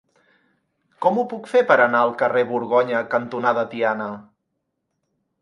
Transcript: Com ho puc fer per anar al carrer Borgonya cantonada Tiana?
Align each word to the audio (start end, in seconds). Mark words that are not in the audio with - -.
Com 1.05 1.19
ho 1.19 1.25
puc 1.33 1.49
fer 1.51 1.61
per 1.71 1.77
anar 1.83 2.01
al 2.07 2.15
carrer 2.23 2.43
Borgonya 2.53 3.03
cantonada 3.13 3.67
Tiana? 3.75 4.09